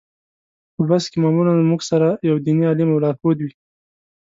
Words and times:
په 0.75 0.81
بس 0.89 1.03
کې 1.11 1.17
معمولا 1.23 1.53
موږ 1.69 1.81
سره 1.91 2.07
یو 2.29 2.35
دیني 2.45 2.63
عالم 2.69 2.89
او 2.91 3.01
لارښود 3.03 3.37
وي. 3.41 3.53